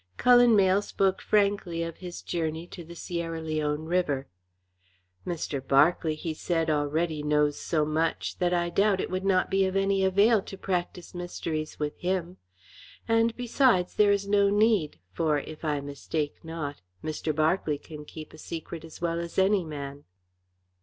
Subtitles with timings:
[0.17, 4.25] Cullen Mayle spoke frankly of his journey to the Sierra Leone River.
[5.27, 5.61] "Mr.
[5.63, 9.75] Berkeley," he said, "already knows so much, that I doubt it would not be of
[9.75, 12.37] any avail to practise mysteries with him.
[13.07, 17.31] And besides there is no need, for, if I mistake not, Mr.
[17.35, 20.05] Berkeley can keep a secret as well as any man."